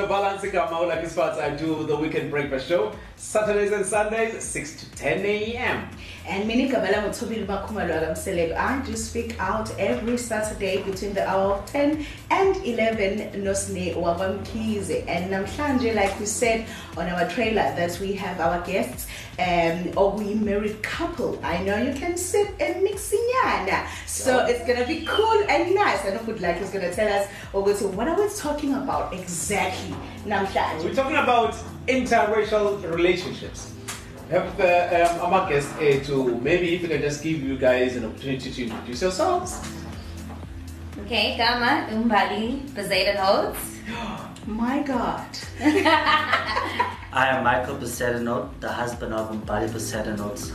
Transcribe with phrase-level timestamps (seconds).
[0.00, 1.38] the Balancing Maula Kisfats.
[1.38, 5.88] I do the weekend breakfast show Saturdays and Sundays, 6 to 10 a.m.
[6.26, 8.56] And Mini Kabala Mutubili Makumalwalam Celeb.
[8.56, 15.04] I do speak out every Saturday between the hour of 10 and 11 Nosne Wabamkize.
[15.06, 19.06] And Namhlanje, like we said on our trailer, that we have our guests
[19.38, 21.38] um, or we married couple.
[21.42, 23.20] I know you can sit and mix in
[24.06, 26.04] So it's gonna be cool and nice.
[26.06, 29.89] I know good like is gonna tell us to what are we talking about exactly
[30.24, 30.84] Namhlanje.
[30.84, 31.54] We're talking about
[31.86, 33.72] interracial relationships.
[34.30, 37.96] Have uh, um, our guest uh, to maybe if we can just give you guys
[37.96, 39.60] an opportunity to introduce yourselves.
[41.04, 43.58] Okay, Gama, Umbali, Poseidon Holds.
[44.46, 45.26] My God.
[47.12, 50.52] I am Michael Besedinot, the husband of Mbali Besedinot.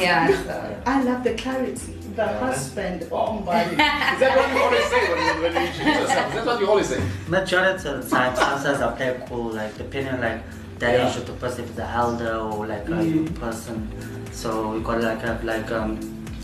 [0.00, 0.82] Yeah, so.
[0.86, 2.03] I love the clarity.
[2.14, 2.38] The Yeah.
[2.38, 3.72] husband of Mbali.
[3.72, 6.28] Is that what you always say when you, when you introduce yourself?
[6.28, 7.02] Is that what you always say?
[7.28, 10.42] Majority of the time, sometimes I play cool, like depending on like
[10.78, 11.08] the Yeah.
[11.10, 13.14] age of the person, if it's an elder or like a Mm.
[13.14, 13.88] young person.
[14.32, 15.98] So we gotta like have like um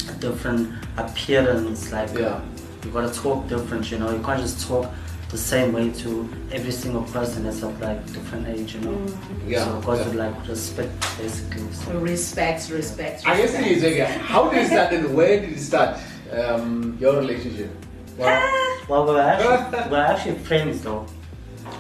[0.08, 2.26] a different appearance, like Yeah.
[2.26, 2.40] uh,
[2.84, 4.10] you gotta talk different, you know.
[4.10, 4.86] You can't just talk
[5.30, 9.06] the same way to every single person that's of like different age, you know.
[9.46, 10.24] Yeah, So got to yeah.
[10.24, 11.70] like respect basically.
[11.72, 11.92] So.
[11.98, 13.26] Respect, respect.
[13.26, 13.66] I guess respect.
[13.66, 14.20] it is again.
[14.20, 15.98] How did it start and where did it start?
[16.32, 17.70] Um, your relationship?
[18.16, 21.06] Well, well, we were actually, we were actually friends though.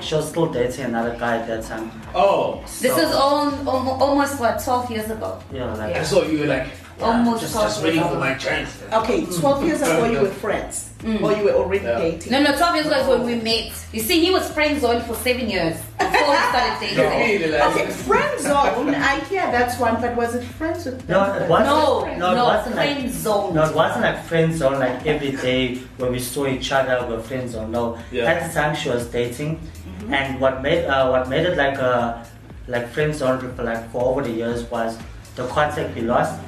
[0.00, 1.90] She was still dating another guy at that time.
[2.14, 5.42] Oh, This So- is all, almost what, 12 years ago?
[5.52, 6.68] Yeah, like I saw you were like
[7.02, 8.20] Almost just, 12 just waiting years for ago.
[8.20, 8.82] my chance.
[8.92, 10.86] Okay, 12 years ago you were friends.
[11.00, 11.22] Mm.
[11.22, 11.98] Or you were already Yeah.
[11.98, 12.30] dating.
[12.32, 13.72] No, no, 12 years ago is when we met.
[13.92, 16.98] You see, he was friend zoned for seven years before we started dating.
[16.98, 21.22] Really, like- Okay, friend zone, I hear that's one, but was it friends with No,
[21.34, 21.68] it wasn't.
[21.70, 23.54] No, No, it no, wasn't like- friend zoned.
[23.54, 27.14] No, it wasn't like friend zone like every day when we saw each other we
[27.16, 27.96] we're friends or no.
[28.12, 28.24] Yeah.
[28.30, 30.12] At the time she was dating, mm-hmm.
[30.12, 32.26] and what made uh, what made it like a
[32.68, 34.98] like friend zone for like for over the years was
[35.36, 36.38] the contact we lost,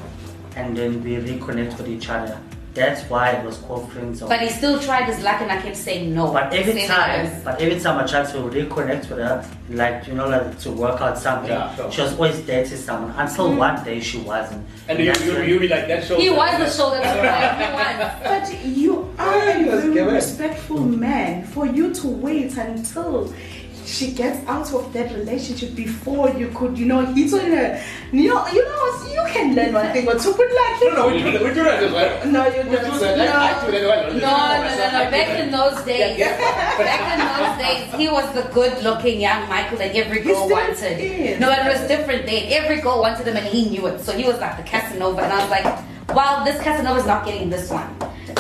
[0.57, 2.39] and then we reconnect with each other.
[2.75, 4.31] That's why it was called friend zone.
[4.31, 6.33] But he still tried his luck and I kept saying no.
[6.33, 7.45] But every Seven time, years.
[7.45, 10.99] but every time I tried to reconnect with her, like you know, like to work
[11.03, 11.93] out something, Yeah, sure.
[11.93, 13.11] she was always dating someone.
[13.11, 13.59] Until mm-hmm.
[13.59, 14.67] one day she wasn't.
[14.89, 16.19] And you, that's you, you be like that show.
[16.19, 17.63] He was the shoulder to cry.
[17.63, 18.13] He was.
[18.23, 23.35] But you are a very respectful man for you to wait until
[23.85, 27.83] she gets out of that relationship before you could, you know, hit on her.
[28.13, 31.07] You know, you know, you can learn one thing or two, but like, No, no,
[31.09, 31.43] we do that.
[31.43, 32.27] We do that as well.
[32.27, 33.01] no, you We do don't.
[33.01, 33.19] that.
[33.19, 34.13] I, I do that as well.
[34.13, 35.11] No, no, no, no.
[35.11, 39.95] Back in those days, back in those days, he was the good-looking young Michael that
[39.95, 40.99] every girl still wanted.
[41.01, 41.41] is.
[41.41, 42.53] No, it was different then.
[42.53, 44.01] Every girl wanted him, and he knew it.
[44.01, 45.67] So he was like the Casanova, and I was like,
[46.17, 47.89] "Wow, this Casanova's not getting this one."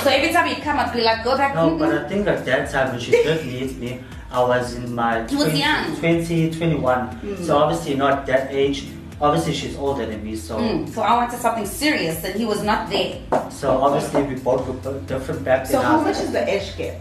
[0.02, 1.78] So every time he'd come, I'd be like, "Go back." No, mm-mm.
[1.78, 4.00] but I think at that time when she did meet me,
[4.32, 5.94] I was in my He was young.
[5.96, 7.36] 20, 21.
[7.44, 8.86] So obviously not that age.
[9.20, 12.62] Obviously she's older than me, so Mm, so I wanted something serious, and he was
[12.64, 13.18] not there.
[13.50, 15.84] so obviously we both were different back So then.
[15.84, 16.96] how much is the age gap?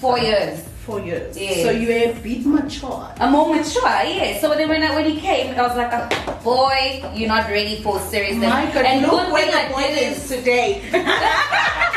[0.00, 0.64] Four years.
[0.86, 1.38] Four years.
[1.38, 1.62] Yes.
[1.62, 3.06] So you're a bit mature.
[3.20, 4.40] A more mature, yeah.
[4.40, 7.76] So then when I, when he came, I was like, oh, "Boy, you're not ready
[7.82, 10.68] for serious." My God, and look good where thing the I boy didn't is today.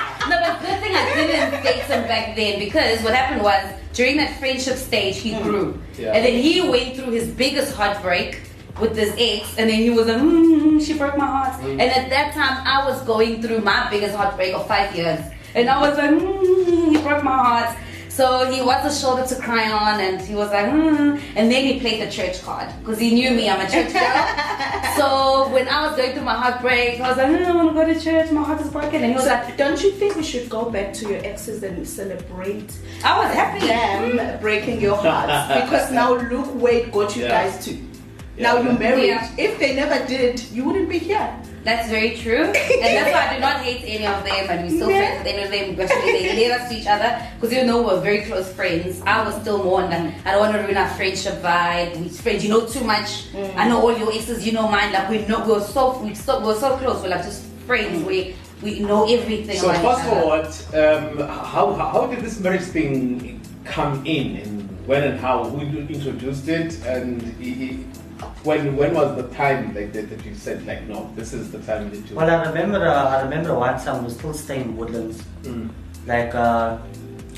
[0.64, 4.78] Good thing I didn't date him back then because what happened was during that friendship
[4.78, 6.14] stage he grew, Yeah.
[6.16, 8.40] and then he went through his biggest heartbreak
[8.80, 12.10] with this ex, and then he was like, mm, "She broke my heart." And at
[12.10, 15.20] that time, I was going through my biggest heartbreak of five years,
[15.54, 17.70] and I was like, mm, "He broke my heart."
[18.14, 21.20] So he was a shoulder to cry on, and he was like, mm.
[21.36, 24.94] and then he played the church card because he knew me, I'm a church girl.
[24.98, 27.74] so when I was going through my heartbreak, I was like, mm, I want to
[27.74, 30.16] go to church, my heart is broken, and he was So like, don't you think
[30.16, 32.72] we should go back to your exes and celebrate
[33.04, 33.66] I was happy.
[33.66, 35.48] them breaking your hearts?
[35.64, 37.30] because now look where it got you Yeah.
[37.50, 37.82] guys to.
[38.38, 39.08] Now you're married.
[39.08, 39.36] Yeah.
[39.40, 41.36] If they never did, you wouldn't be here.
[41.64, 42.44] That's very true.
[42.44, 42.54] And
[42.98, 44.98] that's why I do not hate any of them and we're still Yeah.
[45.00, 45.82] friends with any of them.
[45.90, 49.24] Actually, they led us to each other because even though we're very close friends, I
[49.26, 51.98] was still more on the, I don't want to ruin our friendship vibe.
[51.98, 53.28] We friends, you know too much.
[53.56, 54.92] I know all your exes, you know mine.
[54.92, 57.02] Like we know, we're so, we so, we're so close.
[57.02, 58.04] We're like just friends.
[58.06, 62.40] We, we know everything So about fast each forward, um, how, how how did this
[62.40, 65.44] marriage thing come in, and when and how?
[65.46, 67.78] Who introduced it, and i- i-
[68.44, 71.60] when when was the time like that, that you said like no, this is the
[71.60, 72.16] time that you.
[72.16, 75.24] Well I remember uh, I remember one time we were still staying in Woodlands.
[75.44, 75.70] Mm.
[76.06, 76.78] Like uh,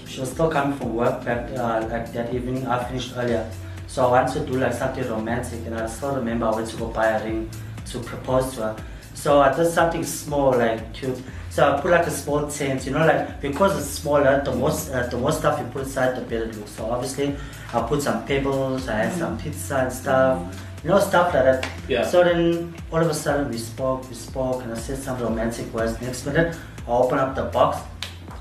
[0.07, 2.65] she was still coming from work back uh, like that evening.
[2.67, 3.49] I finished earlier,
[3.87, 6.77] so I wanted to do like something romantic, and I still remember I went to
[6.77, 7.49] go buy a ring
[7.87, 8.75] to propose to her.
[9.13, 11.21] So I did something small, like cute.
[11.49, 14.91] So I put like a small tent, you know, like because it's smaller, the most
[14.91, 16.71] uh, the more stuff you put inside, the better it looks.
[16.71, 17.35] So obviously,
[17.73, 20.41] I put some pebbles, I had some pizza and stuff,
[20.85, 21.67] you know, stuff like that.
[21.87, 22.05] Yeah.
[22.05, 25.73] So then all of a sudden we spoke, we spoke, and I said some romantic
[25.73, 25.99] words.
[25.99, 26.55] Next minute,
[26.87, 27.81] I open up the box,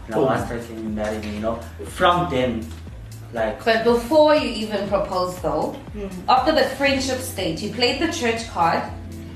[0.05, 0.29] and I Boom.
[0.29, 0.31] Oh.
[0.31, 1.57] asked her, "Can you marry me?" You know.
[1.87, 2.71] From then,
[3.33, 6.09] like But before you even proposed, though, hmm.
[6.29, 8.83] after the friendship stage, you played the church card,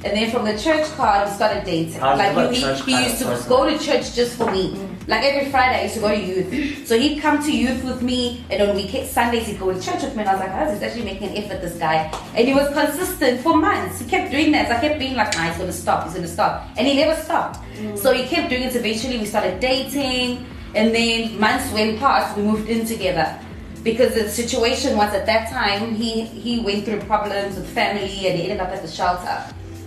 [0.05, 2.01] and then from the church card, you started dating.
[2.01, 2.53] I was Like
[2.87, 3.49] he, used to person.
[3.49, 4.79] go to church just for me.
[5.09, 6.87] Like every Friday, I used to go to youth.
[6.87, 10.03] So he'd come to youth with me, and on weekend Sundays he'd go to church
[10.03, 10.21] with me.
[10.23, 12.69] And I was like, "Oh, he's actually making an effort, this guy." And he was
[12.73, 13.99] consistent for months.
[14.01, 14.69] He kept doing that.
[14.69, 16.05] So I kept being like, "Nah, he's gonna stop.
[16.05, 17.59] He's gonna stop," and he never stopped.
[17.97, 18.77] So he kept doing it.
[18.77, 22.37] Eventually, we started dating, and then months went past.
[22.37, 23.35] We moved in together
[23.83, 28.39] because the situation was at that time he he went through problems with family and
[28.39, 29.39] he ended up at the shelter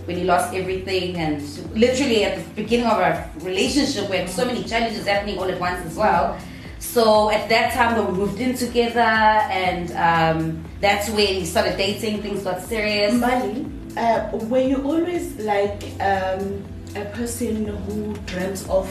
[0.04, 1.42] when he lost everything and
[1.74, 5.60] literally at the beginning of our relationship we had so many challenges happening all at
[5.60, 6.38] once as well.
[6.78, 11.76] So at that time when we moved in together and um, that's when we started
[11.76, 13.14] dating things got serious.
[13.14, 16.64] Mbali, uh, were you always like um,
[16.96, 18.86] a person who dreams of,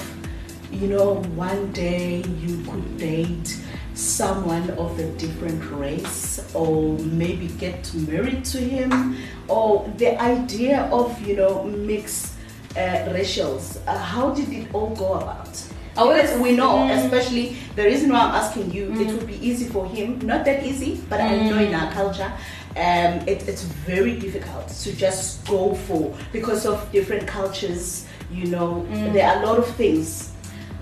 [0.72, 3.62] you know, one day you could date
[3.94, 9.16] someone of a different race or maybe get married to him
[9.48, 12.34] or the idea of, you know, mixed
[12.76, 12.80] uh,
[13.14, 13.78] racials?
[13.88, 15.50] Uh, how did it all go about?
[15.94, 17.04] Because we know, Mm.
[17.04, 20.20] especially the reason why I'm asking you, it would be easy for him.
[20.24, 22.32] Not that easy, but I know in our culture,
[22.78, 28.06] um, it, it's very difficult to just go for because of different cultures.
[28.32, 30.31] You know, there are a lot of things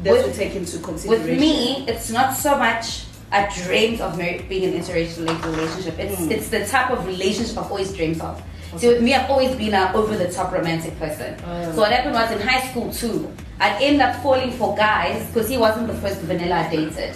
[0.04, 1.28] that With- take into consideration.
[1.30, 6.00] with me it's not so much I dreamed of being in an interracial relationship.
[6.00, 6.32] It's Mm.
[6.32, 8.42] it's the type of relationship I've always dreamed of.
[8.78, 11.36] See, with me, I've always been an over the top romantic person.
[11.48, 11.72] Oh.
[11.74, 15.48] So what happened was in high school too, I'd end up falling for guys because
[15.50, 17.16] he wasn't the first vanilla I dated.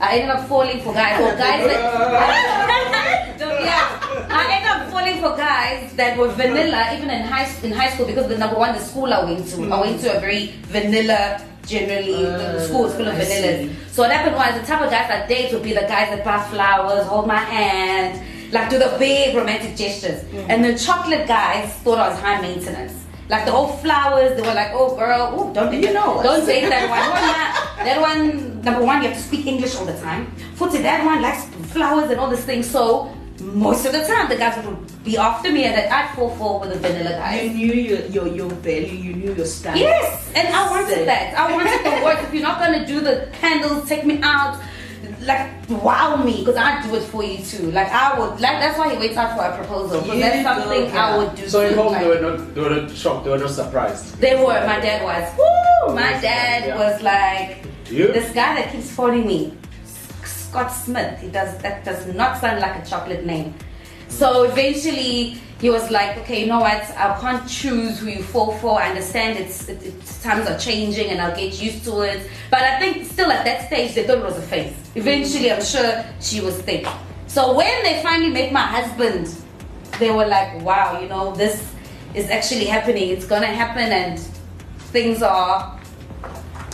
[0.00, 1.80] I ended up falling for guys, or guys that.
[3.64, 7.90] Yeah, I ended up falling for guys that were vanilla even in high in high
[7.90, 10.54] school because the number one the school I went to, I went to a very
[10.66, 11.40] vanilla.
[11.66, 13.58] Generally, the, the school is full of Uh, I vanillas.
[13.68, 13.92] see.
[13.92, 16.24] So what happened was the type of guys I date would be the guys that
[16.24, 18.20] buy flowers, hold my hand,
[18.52, 20.22] like do the big romantic gestures.
[20.24, 20.46] Mm.
[20.50, 22.92] And the chocolate guys thought I was high maintenance.
[23.28, 26.68] Like the whole flowers, they were like, oh girl, ooh, don't You know don't date
[26.68, 27.84] that one.
[27.86, 30.30] That one, number one, you have to speak English all the time.
[30.56, 32.68] Footy, that one likes flowers and all these things.
[32.68, 33.10] So
[33.44, 36.60] most of the time, the guys would be after me, and that I'd fall for
[36.60, 39.80] with the vanilla You knew your, your, your value, you knew your standard.
[39.80, 41.34] Yes, and I wanted So- that.
[41.38, 42.22] I wanted the work.
[42.22, 44.60] If you're not gonna do the candles, take me out.
[45.20, 47.70] Like wow me, because I do it for you too.
[47.70, 50.00] Like I would, like that's why he waits out for a proposal.
[50.02, 51.48] Because You that's go, something I would do.
[51.48, 54.18] So in home like- they were not they were not shocked, they were not surprised.
[54.20, 54.60] They were.
[54.66, 55.24] My dad was.
[55.38, 55.94] Woo!
[55.94, 56.78] My dad Yeah.
[56.78, 58.08] was like, You?
[58.12, 59.54] this guy that keeps phoning me,
[60.54, 61.20] Scott Smith.
[61.20, 61.84] He does that.
[61.84, 63.54] Does not sound like a chocolate name.
[64.06, 66.80] So eventually he was like, okay, you know what?
[66.96, 68.80] I can't choose who you fall for.
[68.80, 72.30] I understand it's, it, it's times are changing and I'll get used to it.
[72.52, 74.76] But I think still at that stage they thought it was a phase.
[74.94, 76.86] Eventually, I'm sure she was thick.
[77.26, 79.34] So when they finally met my husband,
[79.98, 81.74] they were like, wow, you know, this
[82.14, 83.08] is actually happening.
[83.08, 84.20] It's gonna happen, and
[84.92, 85.73] things are.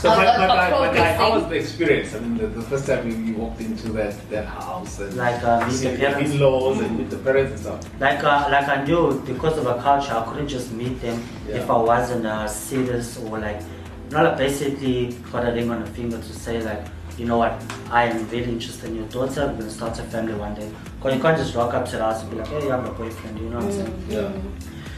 [0.01, 0.39] So Uh, my, uh,
[0.81, 2.15] my, guy, my how was the experience?
[2.15, 5.43] I mean, the, the first time you, you walked into that, that house and Like,
[5.45, 6.31] uh, meet see the parents.
[6.33, 8.01] in-laws and meet the parents and stuff.
[8.01, 11.57] Like, uh, like I knew because of a culture, I couldn't just meet them Yeah.
[11.57, 15.81] if I wasn't uh, serious or like, you know, like basically got a ring on
[15.85, 16.83] the finger to say like,
[17.19, 17.53] you know what,
[17.91, 19.49] I am really interested in your daughter.
[19.49, 20.71] We're gonna start a family one day.
[21.03, 22.93] Cause you can't just rock up to the house and be like, hey, I'm a
[22.93, 23.39] boyfriend.
[23.39, 24.05] You know what I'm saying?
[24.09, 24.33] Yeah.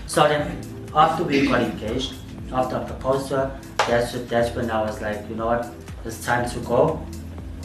[0.07, 0.61] So then,
[0.95, 2.15] after we got engaged,
[2.53, 5.67] after I proposed to her, that's that's when I was like, you know what,
[6.05, 7.05] it's time to go.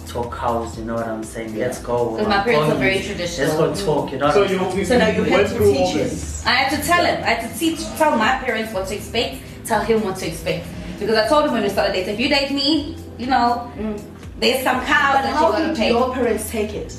[0.08, 1.58] Talk house, you know what I'm saying?
[1.58, 2.18] Let's go.
[2.18, 4.32] So my parents are Go, very Let's go talk, you know.
[4.32, 4.78] So what I'm you, saying?
[4.78, 6.48] you, So now you had went to teach him.
[6.48, 7.24] I had to tell him.
[7.24, 10.66] I had to teach, tell my parents what to expect, tell him what to expect.
[10.98, 14.02] Because I told him when we started dating, if you date me, you know, mm.
[14.40, 16.98] there's some cows But that how you're gonna did your parents take it?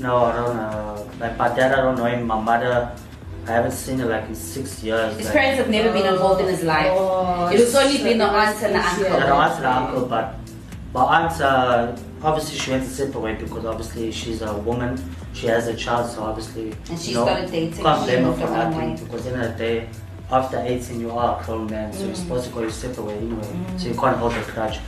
[0.00, 1.10] No, I don't know.
[1.20, 2.26] Like my dad, I don't know him.
[2.26, 2.90] My mother,
[3.46, 5.16] I haven't seen her like in six years.
[5.16, 6.88] His like, parents have never been involved in his life.
[6.90, 9.06] Oh, It was only so been the aunt and the uncle.
[9.06, 10.34] I don't ask the uncle, but
[10.92, 14.98] my aunt, uh, obviously she went to separate way because obviously she's a woman.
[15.32, 16.74] She has a child, so obviously.
[16.90, 19.48] And she you know, started dating, Can't blame her moved for nothing because in the
[19.50, 19.88] day,
[20.30, 22.16] after 18, you are a grown man, so you're Mm.
[22.16, 23.56] supposed to go your separate way anyway.
[23.76, 24.80] So you can't hold a grudge.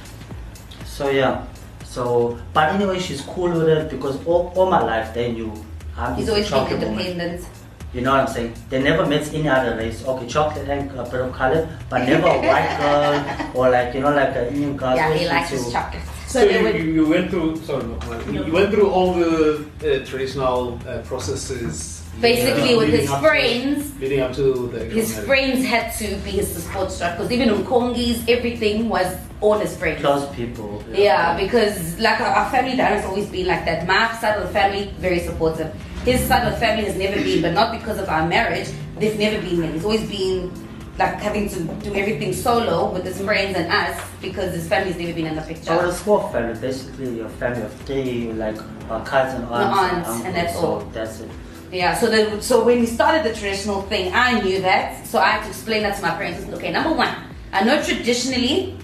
[0.84, 1.44] So yeah.
[1.84, 5.52] So, but anyway, she's cool with it because all, all my life they knew
[5.96, 7.44] I'm He's just a always been chocolate woman.
[7.92, 7.94] Independent.
[7.94, 8.54] You know what I'm saying?
[8.70, 10.04] They never met any other race.
[10.06, 14.00] Okay, chocolate and a bit of color, but never a white girl or like you
[14.00, 14.94] know like an Indian girl.
[14.96, 16.02] Yeah, he likes into- his chocolate.
[16.28, 19.64] So, So you, would you, you went through sorry, no, you went through all the
[19.80, 22.04] uh, traditional uh, processes.
[22.20, 25.26] Basically, uh, with his up to- friends, leading up to the his actual marriage.
[25.26, 29.06] friends had to be his support structure because even on Kongis, everything was
[29.40, 30.00] all his friends.
[30.00, 30.82] Close people.
[30.92, 33.86] Yeah, because like our, our family dynamic has always been like that.
[33.86, 35.72] My side of the family very supportive.
[36.04, 38.68] His side of the family has never been, but not because of our marriage.
[38.98, 39.72] They've never been there.
[39.72, 40.52] He's always been
[40.98, 45.12] like having to do everything solo with his friends and us because his family's never
[45.12, 45.64] been in the picture.
[45.66, 48.56] So it's small family, basically your family of three, like
[48.90, 50.80] a cousin, aunts, aunts, and, and that's uncles, all.
[50.80, 51.30] So that's it.
[51.70, 55.06] Yeah, so the, so when we started the traditional thing, I knew that.
[55.06, 56.48] So I had to explain that to my parents.
[56.54, 57.14] Okay, number one,
[57.52, 58.76] I know traditionally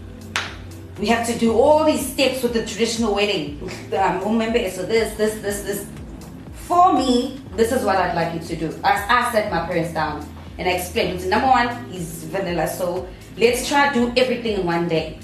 [0.98, 3.70] we have to do all these steps with the traditional wedding.
[3.94, 5.86] Um, remember, so this, this, this, this.
[6.66, 8.80] For me, this is what I'd like you to do.
[8.82, 11.20] I, I sat my parents down and I explained.
[11.20, 12.66] So number one is vanilla.
[12.66, 13.06] So
[13.36, 15.18] let's try to do everything in one day.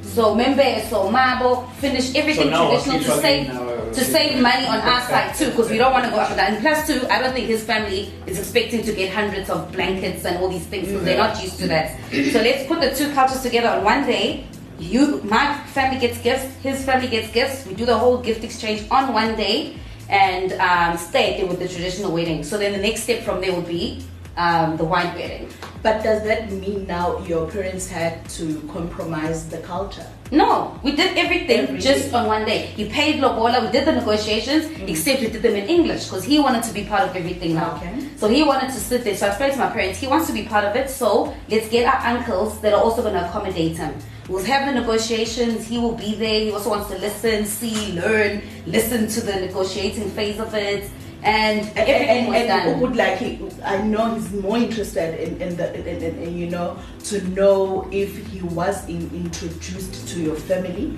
[0.00, 4.66] So remember, so marble, finish everything now traditional to save now, uh, to save money
[4.66, 6.52] on our side too, because we don't want to go after that.
[6.52, 10.24] And plus two, I don't think his family is expecting to get hundreds of blankets
[10.24, 12.00] and all these things because they're not used to that.
[12.32, 14.46] So let's put the two cultures together on one day.
[14.78, 17.66] You, my family gets gifts, his family gets gifts.
[17.66, 19.76] We do the whole gift exchange on one day
[20.08, 22.44] and um, stay there with the traditional wedding.
[22.44, 24.04] So then the next step from there would be
[24.36, 25.48] um, the white wedding.
[25.82, 30.06] But does that mean now your parents had to compromise the culture?
[30.32, 31.80] No, we did everything, Everything.
[31.80, 32.66] just on one day.
[32.74, 34.88] He paid Lobola, we did the negotiations, mm.
[34.88, 37.76] except we did them in English because he wanted to be part of everything now.
[37.76, 38.08] Okay.
[38.16, 39.16] So he wanted to sit there.
[39.16, 41.68] So I explained to my parents, he wants to be part of it, so let's
[41.68, 43.94] get our uncles that are also going to accommodate him.
[44.28, 46.40] We'll have the negotiations, he will be there.
[46.40, 50.90] He also wants to listen, see, learn, listen to the negotiating phase of it.
[51.22, 55.74] And And, and, and would like he, I know he's more interested in, in the
[55.74, 60.96] in, in, in, you know to know if he was in, introduced to your family,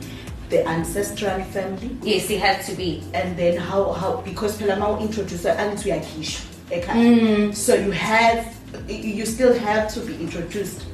[0.51, 3.03] the ancestral family, yes, he had to be.
[3.15, 6.83] and then how how because phela ma introduce antu yakhisho Mm.
[6.83, 7.55] ekhaya.
[7.55, 8.45] So you have
[8.89, 10.85] you still have to be introduced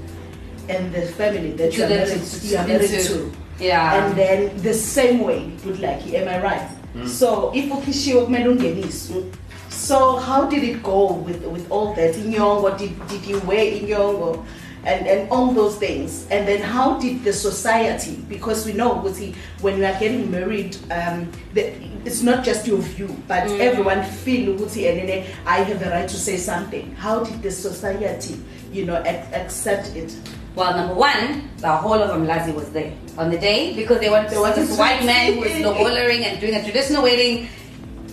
[0.68, 3.32] in the family that you are married, to- you are married to.
[3.60, 4.06] Yeah.
[4.06, 7.08] and then the same way good lucky am i right Mm.
[7.08, 9.32] so if kumele ungeniswe mm.
[9.70, 14.44] so how did it go with with all that inyongo did, did you wear inyongo
[14.86, 16.26] and and all those things?
[16.30, 20.76] And then how did the society because we know ukuthi when you are getting married
[20.90, 21.72] um the,
[22.04, 23.60] it's not just your view but mm.
[23.60, 26.94] everyone feel ukuthi and then i have the right to say something.
[26.96, 28.38] How did the society
[28.72, 30.14] you know ac- accept it
[30.54, 34.30] Well, number one, the whole of Mlazi was there on the day because they wanted,
[34.30, 35.64] They wanted this white man who was it.
[35.64, 37.48] and doing a traditional wedding.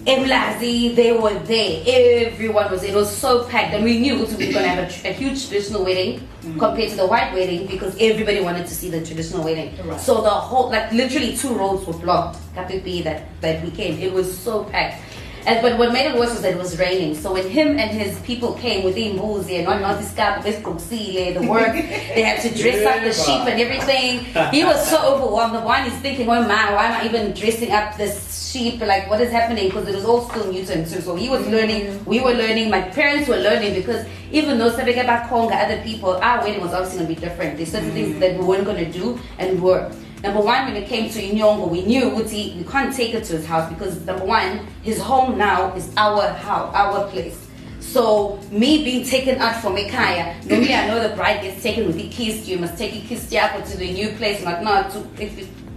[0.05, 1.83] Mlazi, they were there.
[1.86, 2.89] Everyone was there.
[2.89, 5.48] It was so packed, and we knew we were going to have a, a huge
[5.48, 6.57] traditional wedding mm-hmm.
[6.57, 9.77] compared to the white wedding because everybody wanted to see the traditional wedding.
[9.86, 10.00] Right.
[10.00, 12.39] So the whole, like literally, two roads were blocked.
[12.55, 15.03] Kapipi that that weekend, it was so packed.
[15.45, 17.15] And, but what made it worse was that it was raining.
[17.15, 20.57] So when him and his people came with the mbuzi, not not this guy, this
[20.62, 24.25] kuksile, the work, they had to dress up the sheep and everything.
[24.51, 25.55] He was so overwhelmed.
[25.55, 28.79] The one is thinking, oh man, why am I even dressing up this sheep?
[28.81, 29.67] Like, what is happening?
[29.69, 31.01] Because it was all still new to him too.
[31.01, 31.51] So he was mm.
[31.51, 35.81] learning, we were learning, my parents were learning because even though Sabeka back home, other
[35.81, 37.57] people, our wedding was obviously going to be different.
[37.57, 38.19] There's certain things mm.
[38.19, 39.91] that we weren't going to do and we were.
[40.23, 43.37] Number one, when it came to Inyongo, we knew Uti, we can't take it to
[43.37, 47.47] his house because number one, his home now is our house, our place.
[47.79, 51.95] So me being taken out from Ekaya, normally I know the bride gets taken with
[51.97, 55.03] the kiss, you must take a kiss to the new place, not not to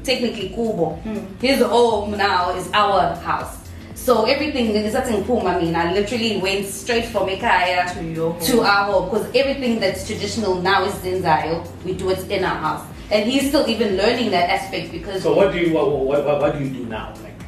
[0.04, 0.96] technically Kubo.
[0.96, 1.24] Hmm.
[1.40, 3.64] His home now is our house.
[3.94, 8.32] So everything is at Puma, I mean, I literally went straight from Ekaya To your
[8.32, 8.40] home.
[8.42, 11.66] to our home because everything that's traditional now is Zinzayo.
[11.84, 12.86] We do it in our house.
[13.14, 16.40] And he's still even learning that aspect because So what do you what, what, what,
[16.40, 17.14] what do you do now?
[17.22, 17.40] Like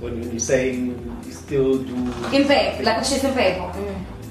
[0.00, 1.94] when, when you're saying you still do
[2.34, 3.70] in paper, like she's in paper.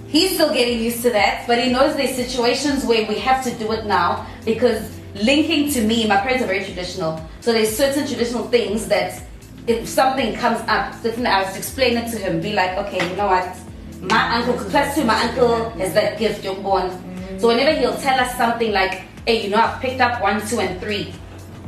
[0.09, 3.51] He's still getting used to that, but he knows there's situations where we have to
[3.55, 7.25] do it now because linking to me, my parents are very traditional.
[7.39, 9.23] So there's certain traditional things that
[9.67, 13.15] if something comes up, certain I was explain it to him, be like, okay, you
[13.15, 13.55] know what?
[14.01, 16.89] My uncle, plus two, my uncle has that gift, you're born.
[16.89, 17.39] Mm-hmm.
[17.39, 20.59] So whenever he'll tell us something like, hey, you know, I've picked up one, two,
[20.59, 21.13] and three.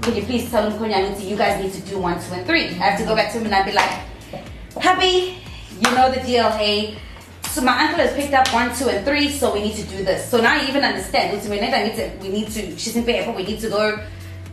[0.02, 2.68] Can you please tell him, Konyanuti, you guys need to do one, two, and three?
[2.68, 3.90] I have to go back to him and I'd be like,
[4.82, 5.38] Happy,
[5.70, 6.98] you know the deal, hey.
[7.44, 10.04] So my uncle has picked up one, two, and three, so we need to do
[10.04, 10.28] this.
[10.28, 11.40] So now you even understand.
[11.48, 14.04] We need, to, we need to, she's in we need to go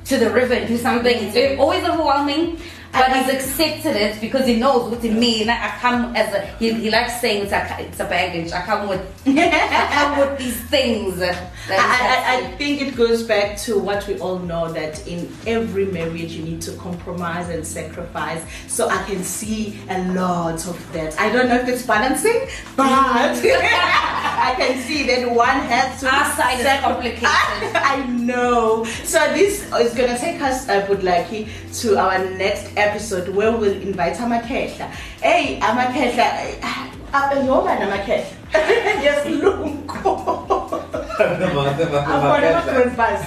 [0.04, 1.16] to the river and do something.
[1.16, 2.59] It's always overwhelming,
[2.93, 5.49] But I- he's accepted it because he knows what it means.
[5.49, 8.53] I come as a he, he likes saying it's a it's a baggage.
[8.53, 11.21] I come with I come with these things.
[11.23, 11.37] I,
[11.71, 16.33] I, I think it goes back to what we all know that in every marriage
[16.33, 18.45] you need to compromise and sacrifice.
[18.67, 21.19] So I can see a lot of that.
[21.21, 22.41] I don't know if it's balancing,
[22.77, 26.07] but I can see that one has to.
[26.13, 27.25] Our side is complicated.
[27.75, 28.85] I, know.
[29.05, 31.49] So this is gonna take us, uh, Budlaki,
[31.83, 34.89] to our next episode where we'll invite Amakehla.
[35.23, 36.61] Hey, Amakehla.
[37.13, 38.37] Apha ngoba namakhehla.
[39.05, 39.87] Yesilungu.
[41.21, 42.51] Abona
[42.97, 43.23] bus.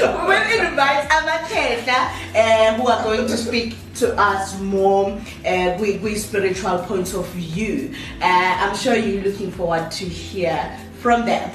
[0.00, 1.98] We'll invite Amakehla
[2.34, 5.10] uh, who are going to speak to us more
[5.46, 7.94] uh, with, with spiritual point of view.
[8.20, 11.50] Uh, I'm sure you're looking forward to hear from them.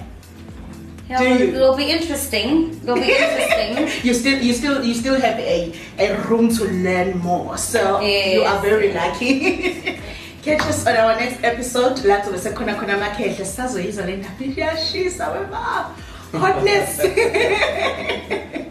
[1.09, 1.55] Yeah, you?
[1.55, 2.79] it'll be interesting.
[2.81, 3.89] It'll be interesting.
[4.07, 7.57] you still you still you still have a, a room to learn more.
[7.57, 9.99] So you are very lucky.
[10.41, 12.03] Catch us on our next episode.
[12.05, 15.95] La zobe sekhona khona amakhehle sisazoyizwa le ndaba iyashisa wema
[16.31, 16.99] hotness